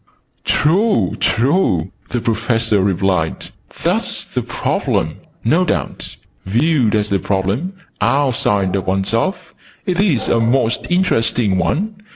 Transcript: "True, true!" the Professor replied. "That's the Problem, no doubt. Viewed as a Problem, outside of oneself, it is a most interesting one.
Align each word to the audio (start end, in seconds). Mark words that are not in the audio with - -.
"True, 0.45 1.15
true!" 1.19 1.91
the 2.09 2.21
Professor 2.21 2.81
replied. 2.81 3.51
"That's 3.83 4.25
the 4.25 4.41
Problem, 4.41 5.17
no 5.43 5.63
doubt. 5.63 6.15
Viewed 6.43 6.95
as 6.95 7.11
a 7.11 7.19
Problem, 7.19 7.73
outside 8.01 8.75
of 8.75 8.87
oneself, 8.87 9.53
it 9.85 10.01
is 10.01 10.27
a 10.27 10.39
most 10.39 10.87
interesting 10.89 11.59
one. 11.59 11.97